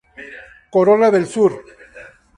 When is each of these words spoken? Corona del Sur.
Corona 0.71 1.11
del 1.11 1.27
Sur. 1.27 1.63